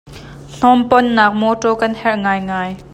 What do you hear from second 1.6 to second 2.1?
kan